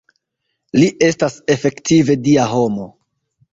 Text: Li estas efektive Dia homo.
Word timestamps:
Li 0.79 0.87
estas 1.09 1.37
efektive 1.57 2.19
Dia 2.31 2.51
homo. 2.57 2.91